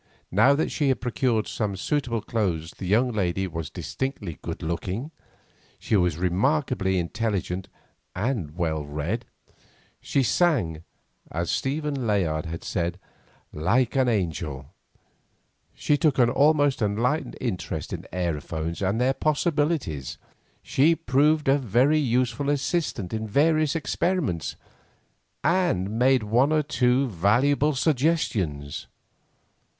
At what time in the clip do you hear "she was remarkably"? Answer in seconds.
5.77-6.97